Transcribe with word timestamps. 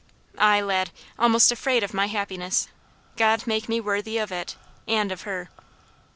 "Ay, 0.39 0.59
lad, 0.61 0.89
almost 1.19 1.51
afraid 1.51 1.83
of 1.83 1.93
my 1.93 2.07
happiness. 2.07 2.67
God 3.17 3.45
make 3.45 3.69
me 3.69 3.79
worthy 3.79 4.17
of 4.17 4.31
it, 4.31 4.55
and 4.87 5.11
of 5.11 5.21
her!" 5.29 5.51